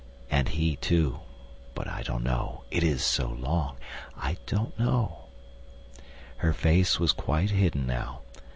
[0.31, 1.19] And he, too
[1.75, 3.77] but I don't know it is so long
[4.17, 5.25] I don't know!"
[6.37, 8.21] Her face was quite hidden now.